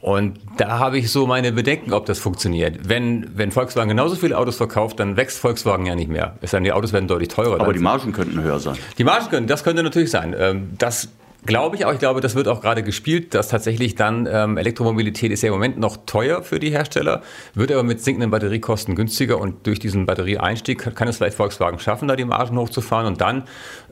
Und 0.00 0.40
da 0.56 0.78
habe 0.78 0.98
ich 0.98 1.12
so 1.12 1.26
meine 1.26 1.52
Bedenken, 1.52 1.92
ob 1.92 2.06
das 2.06 2.18
funktioniert. 2.18 2.88
Wenn, 2.88 3.30
wenn 3.36 3.52
Volkswagen 3.52 3.90
genauso 3.90 4.16
viele 4.16 4.38
Autos 4.38 4.56
verkauft, 4.56 4.98
dann 4.98 5.18
wächst 5.18 5.38
Volkswagen 5.38 5.84
ja 5.84 5.94
nicht 5.94 6.08
mehr. 6.08 6.36
Es 6.40 6.52
die 6.52 6.72
Autos 6.72 6.94
werden 6.94 7.06
deutlich 7.06 7.28
teurer. 7.28 7.60
Aber 7.60 7.74
die 7.74 7.80
Margen 7.80 8.12
könnten 8.12 8.42
höher 8.42 8.58
sein. 8.58 8.78
Die 8.96 9.04
Margen 9.04 9.28
könnten, 9.28 9.46
das 9.46 9.62
könnte 9.62 9.82
natürlich 9.82 10.10
sein. 10.10 10.34
Ähm, 10.38 10.70
das 10.78 11.08
Glaube 11.50 11.74
ich 11.74 11.84
auch. 11.84 11.92
Ich 11.92 11.98
glaube, 11.98 12.20
das 12.20 12.36
wird 12.36 12.46
auch 12.46 12.60
gerade 12.60 12.84
gespielt, 12.84 13.34
dass 13.34 13.48
tatsächlich 13.48 13.96
dann 13.96 14.28
ähm, 14.30 14.56
Elektromobilität 14.56 15.32
ist 15.32 15.42
ja 15.42 15.48
im 15.48 15.54
Moment 15.54 15.80
noch 15.80 15.96
teuer 16.06 16.44
für 16.44 16.60
die 16.60 16.70
Hersteller, 16.70 17.22
wird 17.54 17.72
aber 17.72 17.82
mit 17.82 18.00
sinkenden 18.00 18.30
Batteriekosten 18.30 18.94
günstiger 18.94 19.40
und 19.40 19.66
durch 19.66 19.80
diesen 19.80 20.06
Batterieeinstieg 20.06 20.94
kann 20.94 21.08
es 21.08 21.16
vielleicht 21.16 21.36
Volkswagen 21.36 21.80
schaffen, 21.80 22.06
da 22.06 22.14
die 22.14 22.24
Margen 22.24 22.56
hochzufahren 22.56 23.08
und 23.08 23.20
dann 23.20 23.48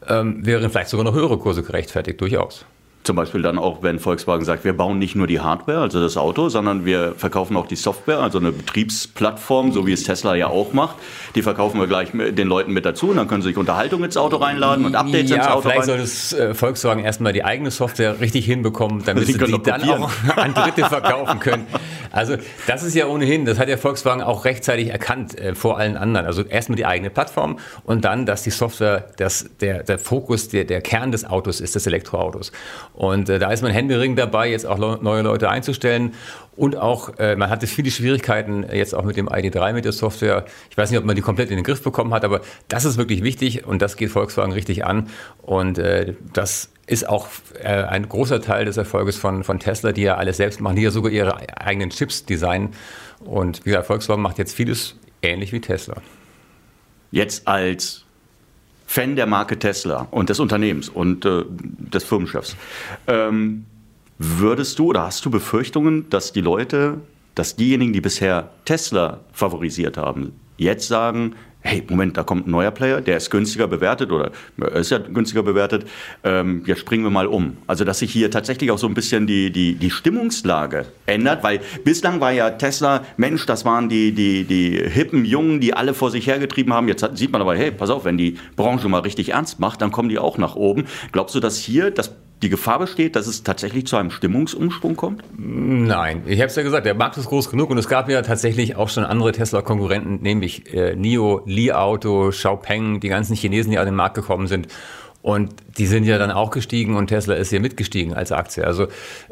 ähm, 0.07 0.47
wären 0.47 0.71
vielleicht 0.71 0.91
sogar 0.91 1.05
noch 1.05 1.15
höhere 1.15 1.37
Kurse 1.37 1.65
gerechtfertigt, 1.65 2.21
durchaus. 2.21 2.65
Zum 3.05 3.17
Beispiel 3.17 3.41
dann 3.41 3.59
auch, 3.59 3.83
wenn 3.83 3.99
Volkswagen 3.99 4.45
sagt, 4.45 4.65
wir 4.65 4.75
bauen 4.75 4.99
nicht 4.99 5.15
nur 5.15 5.27
die 5.27 5.41
Hardware, 5.41 5.81
also 5.81 6.01
das 6.01 6.17
Auto, 6.17 6.51
sondern 6.51 6.85
wir 6.85 7.15
verkaufen 7.17 7.57
auch 7.57 7.67
die 7.67 7.77
Software, 7.77 8.19
also 8.19 8.39
eine 8.39 8.53
Betriebsplattform, 8.53 9.73
so 9.73 9.87
wie 9.87 9.93
es 9.93 10.03
Tesla 10.03 10.35
ja 10.35 10.49
auch 10.49 10.73
macht. 10.75 10.97
Die 11.35 11.43
verkaufen 11.43 11.81
wir 11.81 11.87
gleich 11.87 12.11
den 12.13 12.49
Leuten 12.49 12.73
mit 12.73 12.85
dazu 12.85 13.09
und 13.09 13.17
dann 13.17 13.27
können 13.27 13.41
sie 13.41 13.49
sich 13.49 13.57
Unterhaltung 13.57 14.05
ins 14.05 14.17
Auto 14.17 14.37
reinladen 14.37 14.85
und 14.85 14.95
Updates 14.95 15.31
ja, 15.31 15.37
ins 15.37 15.47
Auto 15.47 15.63
vielleicht 15.63 15.81
rein. 15.81 15.87
soll 15.87 15.99
das 15.99 16.33
äh, 16.35 16.55
Volkswagen 16.55 17.03
erstmal 17.03 17.33
die 17.33 17.45
eigene 17.45 17.71
Software 17.71 18.21
richtig 18.21 18.45
hinbekommen, 18.45 19.03
damit 19.05 19.27
sie 19.27 19.39
die 19.39 19.63
dann 19.63 19.89
auch 19.89 20.11
an 20.37 20.53
Dritte 20.53 20.85
verkaufen 20.85 21.41
können. 21.41 21.67
Also 22.11 22.37
das 22.67 22.83
ist 22.83 22.95
ja 22.95 23.07
ohnehin, 23.07 23.45
das 23.45 23.59
hat 23.59 23.69
ja 23.69 23.77
Volkswagen 23.77 24.23
auch 24.23 24.45
rechtzeitig 24.45 24.89
erkannt 24.89 25.39
äh, 25.39 25.55
vor 25.55 25.79
allen 25.79 25.97
anderen. 25.97 26.27
Also 26.27 26.43
erstmal 26.43 26.77
die 26.77 26.87
eigene 26.87 27.11
Plattform 27.11 27.59
und 27.85 28.05
dann, 28.05 28.27
dass 28.27 28.43
die 28.43 28.51
Software 28.51 29.07
das, 29.17 29.47
der, 29.61 29.83
der 29.83 29.99
Fokus, 29.99 30.49
der, 30.49 30.65
der 30.65 30.81
Kern 30.81 31.13
des 31.13 31.25
Autos 31.25 31.61
ist, 31.61 31.75
des 31.75 31.87
Elektroautos. 31.87 32.53
Und 32.95 33.29
äh, 33.29 33.39
da 33.39 33.51
ist 33.51 33.63
man 33.63 33.73
händeringend 33.73 34.19
dabei, 34.19 34.51
jetzt 34.51 34.67
auch 34.67 34.79
neue 34.79 35.23
Leute 35.23 35.51
einzustellen. 35.51 36.15
Und 36.57 36.77
auch, 36.77 37.19
äh, 37.19 37.37
man 37.37 37.51
hatte 37.51 37.69
viele 37.69 37.91
Schwierigkeiten 37.91 38.67
jetzt 38.73 38.93
auch 38.93 39.05
mit 39.05 39.17
dem 39.17 39.29
ID3, 39.29 39.73
mit 39.73 39.85
der 39.85 39.93
Software. 39.93 40.45
Ich 40.71 40.77
weiß 40.77 40.91
nicht, 40.91 40.99
ob 40.99 41.05
man 41.05 41.15
die 41.15 41.23
komplett 41.23 41.51
in 41.51 41.57
den 41.57 41.65
Griff 41.65 41.85
bekommen 41.85 42.13
hat, 42.13 42.25
aber 42.25 42.41
das 42.67 42.85
ist 42.85 42.97
wirklich 42.97 43.23
wichtig 43.23 43.65
und 43.65 43.81
das 43.81 43.97
geht 43.97 44.11
Volkswagen 44.11 44.53
richtig 44.53 44.85
an. 44.85 45.09
Und 45.41 45.79
äh, 45.79 46.15
das 46.33 46.71
ist 46.89 47.09
auch 47.09 47.29
äh, 47.63 47.69
ein 47.69 48.09
großer 48.09 48.41
Teil 48.41 48.65
des 48.65 48.77
Erfolges 48.77 49.17
von, 49.17 49.45
von 49.45 49.59
Tesla, 49.61 49.93
die 49.93 50.03
ja 50.03 50.17
alles 50.17 50.39
selbst 50.39 50.61
machen, 50.61 50.77
die 50.77 50.83
ja 50.83 50.91
sogar 50.91 51.13
ihre 51.13 51.37
eigenen 51.61 51.91
Chips 51.91 52.25
designen. 52.25 52.71
Und 53.21 53.65
wie 53.65 53.71
gesagt, 53.71 53.87
Volkswagen 53.87 54.23
macht 54.23 54.39
jetzt 54.39 54.55
vieles 54.55 54.97
ähnlich 55.23 55.53
wie 55.53 55.61
Tesla. 55.61 55.97
Jetzt 57.11 57.47
als 57.47 58.05
Fan 58.87 59.17
der 59.17 59.27
Marke 59.27 59.59
Tesla 59.59 60.09
und 60.11 60.31
des 60.31 60.41
Unternehmens 60.41 60.89
und 60.89 61.25
äh, 61.27 61.45
des 61.49 62.05
Firmenchefs. 62.05 62.57
Ähm, 63.07 63.67
würdest 64.19 64.79
du 64.79 64.87
oder 64.87 65.05
hast 65.05 65.25
du 65.27 65.31
Befürchtungen, 65.31 66.09
dass 66.09 66.33
die 66.33 66.41
Leute, 66.41 67.01
dass 67.35 67.55
diejenigen, 67.55 67.93
die 67.93 68.01
bisher 68.01 68.51
Tesla 68.65 69.21
favorisiert 69.33 69.99
haben, 69.99 70.33
jetzt 70.57 70.89
sagen, 70.89 71.35
hey, 71.69 71.83
Moment, 71.89 72.17
da 72.17 72.23
kommt 72.23 72.47
ein 72.47 72.51
neuer 72.51 72.71
Player, 72.71 73.01
der 73.01 73.19
ist 73.19 73.31
günstiger 73.31 73.69
bewertet 73.69 74.11
oder 74.11 74.33
äh, 74.61 74.81
ist 74.81 74.91
ja 74.91 74.99
günstiger 74.99 75.43
bewertet, 75.43 75.87
ähm, 76.25 76.63
jetzt 76.67 76.81
springen 76.81 77.05
wir 77.05 77.11
mal 77.11 77.27
um. 77.27 77.59
Also 77.67 77.85
dass 77.85 77.99
sich 77.99 78.11
hier 78.11 78.31
tatsächlich 78.31 78.71
auch 78.71 78.79
so 78.79 78.87
ein 78.87 78.95
bisschen 78.95 79.27
die, 79.27 79.51
die, 79.51 79.75
die 79.75 79.91
Stimmungslage 79.91 80.87
ändert, 81.07 81.43
weil 81.45 81.61
bislang 81.85 82.21
war 82.21 82.33
ja 82.33 82.51
Tesla, 82.51 83.05
Mensch, 83.19 83.45
das 83.45 83.65
waren 83.65 83.89
die, 83.89 84.13
die, 84.13 84.45
die 84.45 84.79
hippen 84.89 85.25
Jungen, 85.25 85.61
die 85.61 85.75
alle 85.75 85.93
vor 85.93 86.11
sich 86.11 86.27
hergetrieben 86.27 86.73
haben. 86.73 86.89
Jetzt 86.89 87.07
sieht 87.15 87.33
man 87.33 87.43
aber, 87.43 87.55
hey, 87.55 87.71
pass 87.71 87.91
auf, 87.91 88.05
wenn 88.05 88.17
die 88.17 88.39
Branche 88.57 88.89
mal 88.89 89.01
richtig 89.01 89.31
ernst 89.31 89.61
macht, 89.61 89.83
dann 89.83 89.93
kommen 89.93 90.09
die 90.09 90.19
auch 90.19 90.39
nach 90.39 90.57
oben. 90.57 90.87
Glaubst 91.13 91.35
du, 91.35 91.41
dass 91.41 91.59
hier 91.59 91.91
das 91.91 92.15
die 92.43 92.49
Gefahr 92.49 92.79
besteht, 92.79 93.17
dass 93.17 93.27
es 93.27 93.43
tatsächlich 93.43 93.87
zu 93.87 93.97
einem 93.97 94.11
Stimmungsumsprung 94.11 94.97
kommt? 94.97 95.25
Nein, 95.37 96.23
ich 96.27 96.39
habe 96.41 96.49
es 96.49 96.57
ja 96.57 96.63
gesagt, 96.63 96.87
der 96.87 96.95
Markt 96.95 97.17
ist 97.17 97.27
groß 97.27 97.51
genug 97.51 97.71
und 97.71 97.79
es 97.79 97.89
gab 97.89 98.09
ja 98.09 98.23
tatsächlich 98.23 98.77
auch 98.77 98.89
schon 98.89 99.05
andere 99.05 99.33
Tesla-Konkurrenten, 99.33 100.21
nämlich 100.23 100.73
äh, 100.73 100.95
NIO, 100.95 101.43
Li 101.47 101.73
Auto, 101.73 102.31
Xiaopeng, 102.31 103.01
die 103.01 103.09
ganzen 103.09 103.35
Chinesen, 103.35 103.73
die 103.73 103.79
an 103.79 103.87
den 103.87 103.97
Markt 103.97 104.15
gekommen 104.15 104.47
sind. 104.47 104.69
Und 105.21 105.53
die 105.77 105.87
sind 105.87 106.05
ja 106.05 106.17
dann 106.17 106.31
auch 106.31 106.51
gestiegen 106.51 106.97
und 106.97 107.09
Tesla 107.09 107.35
ist 107.35 107.51
hier 107.51 107.61
mitgestiegen 107.61 108.15
als 108.15 108.31
Aktie. 108.31 108.65
Also 108.65 108.87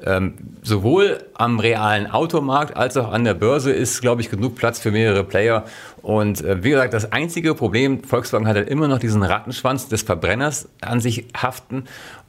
ähm, 0.04 0.34
sowohl 0.62 1.18
am 1.34 1.60
realen 1.60 2.10
Automarkt 2.10 2.76
als 2.76 2.96
auch 2.96 3.12
an 3.12 3.22
der 3.22 3.34
Börse 3.34 3.72
ist, 3.72 4.00
glaube 4.00 4.20
ich, 4.20 4.28
genug 4.28 4.56
Platz 4.56 4.80
für 4.80 4.90
mehrere 4.90 5.22
Player. 5.22 5.64
Und 6.02 6.42
äh, 6.42 6.64
wie 6.64 6.70
gesagt, 6.70 6.92
das 6.92 7.12
einzige 7.12 7.54
Problem, 7.54 8.02
Volkswagen 8.02 8.48
hat 8.48 8.56
halt 8.56 8.68
immer 8.68 8.88
noch 8.88 8.98
diesen 8.98 9.22
Rattenschwanz 9.22 9.88
des 9.88 10.02
Verbrenners 10.02 10.68
an 10.80 11.00
sich 11.00 11.26
haften. 11.36 11.84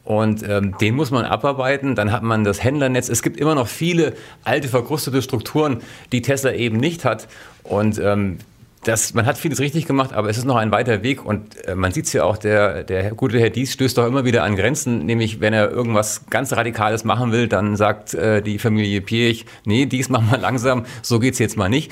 Und 0.07 0.41
ähm, 0.47 0.73
den 0.79 0.95
muss 0.95 1.11
man 1.11 1.25
abarbeiten. 1.25 1.93
Dann 1.93 2.13
hat 2.13 2.23
man 2.23 2.45
das 2.45 2.63
Händlernetz. 2.63 3.09
Es 3.09 3.21
gibt 3.21 3.37
immer 3.37 3.55
noch 3.55 3.67
viele 3.67 4.13
alte, 4.45 4.69
verkrustete 4.69 5.21
Strukturen, 5.21 5.81
die 6.13 6.21
Tesla 6.21 6.53
eben 6.53 6.77
nicht 6.77 7.03
hat. 7.03 7.27
Und 7.63 7.99
ähm, 7.99 8.37
das, 8.85 9.13
man 9.13 9.25
hat 9.25 9.37
vieles 9.37 9.59
richtig 9.59 9.85
gemacht, 9.85 10.13
aber 10.13 10.29
es 10.29 10.37
ist 10.37 10.45
noch 10.45 10.55
ein 10.55 10.71
weiter 10.71 11.03
Weg 11.03 11.25
und 11.25 11.61
äh, 11.65 11.75
man 11.75 11.91
sieht 11.91 12.05
es 12.05 12.13
ja 12.13 12.23
auch, 12.23 12.37
der, 12.37 12.83
der 12.83 13.11
gute 13.15 13.37
Herr 13.37 13.49
Dies 13.49 13.73
stößt 13.73 13.97
doch 13.97 14.05
immer 14.05 14.23
wieder 14.23 14.43
an 14.43 14.55
Grenzen, 14.55 15.05
nämlich 15.05 15.41
wenn 15.41 15.51
er 15.51 15.69
irgendwas 15.71 16.27
ganz 16.29 16.53
Radikales 16.53 17.03
machen 17.03 17.33
will, 17.33 17.49
dann 17.49 17.75
sagt 17.75 18.13
äh, 18.13 18.41
die 18.41 18.59
Familie 18.59 19.01
Piech, 19.01 19.45
nee, 19.65 19.87
dies 19.87 20.07
machen 20.07 20.27
wir 20.31 20.37
langsam, 20.37 20.85
so 21.01 21.19
geht's 21.19 21.39
jetzt 21.39 21.57
mal 21.57 21.67
nicht 21.67 21.91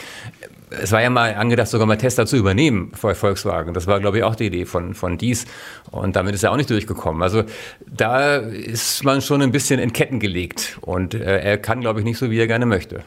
es 0.81 0.91
war 0.91 1.01
ja 1.01 1.09
mal 1.09 1.35
angedacht, 1.35 1.67
sogar 1.67 1.87
mal 1.87 1.97
Tesla 1.97 2.25
zu 2.25 2.37
übernehmen 2.37 2.91
vor 2.93 3.15
Volkswagen. 3.15 3.73
Das 3.73 3.87
war, 3.87 3.99
glaube 3.99 4.17
ich, 4.17 4.23
auch 4.23 4.35
die 4.35 4.45
Idee 4.45 4.65
von, 4.65 4.93
von 4.93 5.17
dies. 5.17 5.45
Und 5.91 6.15
damit 6.15 6.35
ist 6.35 6.43
er 6.43 6.51
auch 6.51 6.57
nicht 6.57 6.69
durchgekommen. 6.69 7.21
Also 7.21 7.43
da 7.85 8.37
ist 8.37 9.03
man 9.03 9.21
schon 9.21 9.41
ein 9.41 9.51
bisschen 9.51 9.79
in 9.79 9.93
Ketten 9.93 10.19
gelegt. 10.19 10.77
Und 10.81 11.13
äh, 11.13 11.39
er 11.39 11.57
kann, 11.57 11.81
glaube 11.81 11.99
ich, 11.99 12.05
nicht 12.05 12.17
so, 12.17 12.29
wie 12.29 12.39
er 12.39 12.47
gerne 12.47 12.65
möchte. 12.65 13.03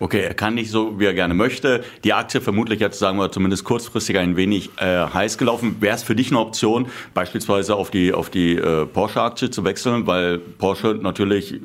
Okay, 0.00 0.22
er 0.22 0.34
kann 0.34 0.54
nicht 0.54 0.70
so, 0.70 0.98
wie 0.98 1.06
er 1.06 1.14
gerne 1.14 1.34
möchte. 1.34 1.84
Die 2.02 2.12
Aktie 2.12 2.40
vermutlich 2.40 2.80
jetzt, 2.80 2.98
sagen 2.98 3.16
wir, 3.16 3.30
zumindest 3.30 3.64
kurzfristig 3.64 4.18
ein 4.18 4.36
wenig 4.36 4.70
äh, 4.78 5.06
heiß 5.06 5.38
gelaufen. 5.38 5.76
Wäre 5.80 5.94
es 5.94 6.02
für 6.02 6.16
dich 6.16 6.30
eine 6.30 6.40
Option, 6.40 6.88
beispielsweise 7.14 7.76
auf 7.76 7.90
die, 7.90 8.12
auf 8.12 8.28
die 8.28 8.56
äh, 8.56 8.86
Porsche-Aktie 8.86 9.50
zu 9.50 9.64
wechseln? 9.64 10.06
Weil 10.06 10.38
Porsche 10.38 10.98
natürlich 11.00 11.60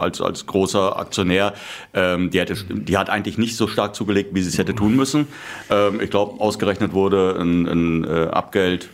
als, 0.00 0.20
als 0.20 0.46
großer 0.46 0.98
Aktionär, 0.98 1.54
ähm, 1.94 2.30
die, 2.30 2.40
hätte, 2.40 2.54
die 2.54 2.96
hat 2.96 3.10
eigentlich 3.10 3.38
nicht 3.38 3.56
so 3.56 3.66
stark 3.66 3.94
zugelegt, 3.94 4.34
wie 4.34 4.42
sie 4.42 4.48
es 4.48 4.58
hätte 4.58 4.74
tun 4.74 4.96
müssen. 4.96 5.28
Ähm, 5.70 6.00
ich 6.00 6.10
glaube, 6.10 6.40
ausgerechnet 6.40 6.92
wurde 6.92 7.36
ein, 7.38 7.66
ein 7.66 8.04
äh, 8.04 8.28
Abgeld 8.30 8.88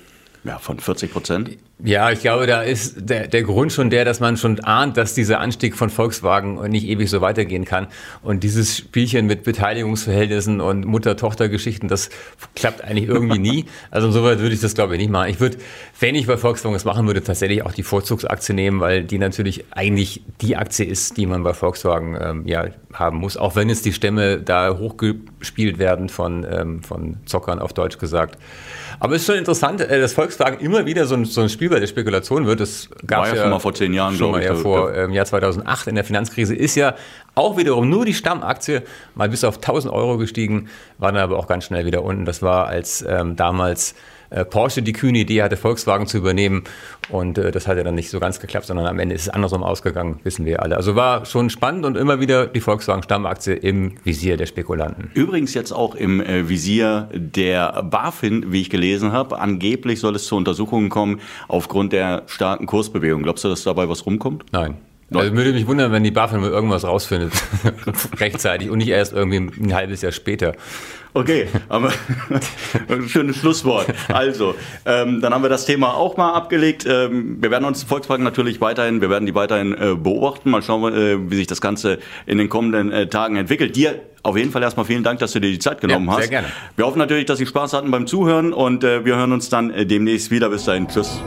ja, 0.45 0.59
von 0.59 0.79
40 0.79 1.13
Prozent. 1.13 1.59
Ja, 1.85 2.11
ich 2.11 2.21
glaube, 2.21 2.47
da 2.47 2.63
ist 2.63 2.95
der, 2.97 3.29
der 3.29 3.43
Grund 3.43 3.71
schon 3.71 3.91
der, 3.91 4.07
dass 4.07 4.19
man 4.19 4.39
schon 4.39 4.61
ahnt, 4.61 4.97
dass 4.97 5.13
dieser 5.13 5.41
Anstieg 5.41 5.77
von 5.77 5.91
Volkswagen 5.91 6.59
nicht 6.71 6.87
ewig 6.87 7.11
so 7.11 7.21
weitergehen 7.21 7.67
kann. 7.67 7.89
Und 8.23 8.45
dieses 8.45 8.79
Spielchen 8.79 9.27
mit 9.27 9.43
Beteiligungsverhältnissen 9.43 10.63
und 10.63 10.87
Mutter-Tochter-Geschichten, 10.87 11.89
das 11.89 12.09
klappt 12.55 12.83
eigentlich 12.83 13.09
irgendwie 13.09 13.39
nie. 13.39 13.67
Also 13.91 14.09
insoweit 14.09 14.41
würde 14.41 14.55
ich 14.55 14.61
das, 14.61 14.75
glaube 14.75 14.95
ich, 14.95 15.01
nicht 15.01 15.11
machen. 15.11 15.31
Ich 15.31 15.41
würde, 15.41 15.59
wenn 16.01 16.15
ich 16.15 16.27
bei 16.27 16.37
Volkswagen 16.37 16.75
das 16.75 16.85
machen 16.85 17.07
würde, 17.07 17.23
tatsächlich 17.23 17.65
auch 17.65 17.73
die 17.73 17.83
Vorzugsaktie 17.83 18.55
nehmen, 18.55 18.81
weil 18.81 19.05
die 19.05 19.19
natürlich 19.19 19.65
eigentlich 19.71 20.23
die 20.41 20.57
Aktie 20.57 20.85
ist, 20.85 21.17
die 21.17 21.27
man 21.27 21.43
bei 21.43 21.55
Volkswagen 21.55 22.19
ähm, 22.21 22.43
ja, 22.47 22.67
haben 22.93 23.19
muss. 23.19 23.37
Auch 23.37 23.55
wenn 23.55 23.69
jetzt 23.69 23.85
die 23.85 23.93
Stämme 23.93 24.39
da 24.39 24.77
hochgespielt 24.77 25.79
werden 25.79 26.09
von, 26.09 26.47
ähm, 26.51 26.83
von 26.83 27.19
Zockern 27.27 27.59
auf 27.59 27.73
Deutsch 27.73 27.99
gesagt. 27.99 28.39
Aber 28.99 29.15
es 29.15 29.23
ist 29.23 29.27
schon 29.27 29.37
interessant, 29.37 29.81
äh, 29.81 30.01
dass 30.01 30.13
Volkswagen 30.13 30.59
immer 30.61 30.87
wieder 30.87 31.07
so 31.07 31.15
ein, 31.15 31.25
so 31.25 31.43
ein 31.43 31.49
Spiel 31.49 31.66
bei 31.69 31.81
der 31.81 31.87
Spekulation 31.87 32.47
wird. 32.47 32.61
Das 32.61 32.89
gab 33.07 33.25
es 33.25 33.33
ja, 33.33 33.43
schon 33.43 33.51
mal 33.51 33.59
vor 33.59 33.75
zehn 33.75 33.93
Jahren, 33.93 34.15
schon 34.17 34.31
mal 34.31 34.41
ich. 34.41 34.47
Ja 34.47 34.55
vor 34.55 34.93
im 34.93 35.11
ähm, 35.11 35.13
Jahr 35.13 35.27
2008 35.27 35.89
in 35.89 35.95
der 35.95 36.05
Finanzkrise 36.05 36.55
ist 36.55 36.75
ja 36.75 36.95
auch 37.35 37.57
wiederum 37.57 37.89
nur 37.89 38.05
die 38.05 38.15
Stammaktie 38.15 38.83
mal 39.15 39.29
bis 39.29 39.45
auf 39.45 39.57
1000 39.57 39.93
Euro 39.93 40.19
gestiegen, 40.19 40.69
war 40.99 41.13
dann 41.13 41.23
aber 41.23 41.39
auch 41.39 41.47
ganz 41.47 41.65
schnell 41.65 41.85
wieder 41.87 42.03
unten. 42.03 42.25
Das 42.25 42.43
war 42.43 42.67
als 42.67 43.05
ähm, 43.07 43.37
damals 43.37 43.95
Porsche 44.45 44.83
die 44.83 44.93
kühne 44.93 45.19
Idee 45.19 45.43
hatte, 45.43 45.57
Volkswagen 45.57 46.07
zu 46.07 46.19
übernehmen. 46.19 46.65
Und 47.11 47.39
äh, 47.39 47.51
das 47.51 47.67
hat 47.67 47.77
ja 47.77 47.85
dann 47.85 47.95
nicht 47.95 48.11
so 48.11 48.21
ganz 48.21 48.41
geklappt, 48.41 48.67
sondern 48.67 48.87
am 48.87 48.99
Ende 48.99 49.15
ist 49.15 49.23
es 49.23 49.29
andersrum 49.29 49.63
ausgegangen, 49.63 50.21
wissen 50.25 50.45
wir 50.45 50.63
alle. 50.63 50.77
Also 50.77 50.97
war 50.97 51.25
schon 51.25 51.51
spannend 51.51 51.85
und 51.87 51.97
immer 51.97 52.21
wieder 52.21 52.47
die 52.47 52.61
Volkswagen-Stammaktie 52.61 53.55
im 53.55 53.95
Visier 54.05 54.37
der 54.37 54.47
Spekulanten. 54.47 55.11
Übrigens 55.15 55.55
jetzt 55.55 55.73
auch 55.73 55.95
im 55.95 56.21
äh, 56.21 56.49
Visier 56.49 57.09
der 57.13 57.83
BaFin, 57.83 58.53
wie 58.53 58.61
ich 58.61 58.71
gelesen 58.71 59.13
habe. 59.13 59.39
Angeblich 59.39 60.01
soll 60.01 60.17
es 60.17 60.27
zu 60.27 60.37
Untersuchungen 60.37 60.89
kommen 60.89 61.21
aufgrund 61.49 61.93
der 61.93 62.25
starken 62.27 62.67
Kursbewegung. 62.67 63.23
Glaubst 63.23 63.45
du, 63.45 63.49
dass 63.49 63.63
dabei 63.65 63.89
was 63.89 64.07
rumkommt? 64.07 64.45
Nein. 64.53 64.77
Also 65.15 65.33
würde 65.35 65.53
mich 65.53 65.67
wundern, 65.67 65.93
wenn 65.93 66.03
die 66.03 66.11
BaFin 66.11 66.41
mal 66.41 66.51
irgendwas 66.51 66.85
rausfindet, 66.85 67.33
rechtzeitig 68.19 68.71
und 68.71 68.79
nicht 68.79 68.89
erst 68.89 69.13
irgendwie 69.13 69.37
ein 69.37 69.75
halbes 69.75 70.03
Jahr 70.03 70.13
später. 70.13 70.55
Okay, 71.15 71.49
aber 71.71 71.93
schönes 73.07 73.37
Schlusswort. 73.37 73.87
Also, 74.09 74.55
ähm, 74.85 75.23
dann 75.23 75.33
haben 75.33 75.43
wir 75.43 75.49
das 75.49 75.65
Thema 75.65 75.95
auch 75.95 76.19
mal 76.19 76.35
abgelegt. 76.35 76.85
Ähm, 76.87 77.39
wir 77.41 77.51
werden 77.51 77.65
uns 77.65 77.85
Volkswagen 77.85 78.23
natürlich 78.23 78.61
weiterhin, 78.61 79.01
wir 79.01 79.09
werden 79.09 79.25
die 79.25 79.35
weiterhin 79.35 79.73
äh, 79.73 79.95
beobachten. 79.95 80.51
Mal 80.51 80.61
schauen, 80.61 80.93
äh, 80.93 81.31
wie 81.31 81.37
sich 81.37 81.47
das 81.47 81.63
Ganze 81.63 82.01
in 82.27 82.37
den 82.37 82.51
kommenden 82.51 82.93
äh, 82.93 83.07
Tagen 83.07 83.37
entwickelt. 83.37 83.77
Dir 83.77 84.01
auf 84.25 84.37
jeden 84.37 84.51
Fall 84.51 84.63
erstmal 84.63 84.85
vielen 84.85 85.05
Dank, 85.05 85.21
dass 85.21 85.33
du 85.33 85.41
dir 85.41 85.51
die 85.51 85.59
Zeit 85.59 85.81
genommen 85.81 86.07
ja, 86.07 86.13
sehr 86.13 86.19
hast. 86.19 86.29
Sehr 86.29 86.41
gerne. 86.43 86.49
Wir 86.77 86.85
hoffen 86.85 86.99
natürlich, 86.99 87.25
dass 87.25 87.39
Sie 87.39 87.47
Spaß 87.47 87.73
hatten 87.73 87.91
beim 87.91 88.07
Zuhören 88.07 88.53
und 88.53 88.85
äh, 88.85 89.05
wir 89.07 89.17
hören 89.17 89.33
uns 89.33 89.49
dann 89.49 89.71
äh, 89.71 89.87
demnächst 89.87 90.31
wieder. 90.31 90.51
Bis 90.51 90.65
dahin, 90.65 90.87
tschüss. 90.89 91.23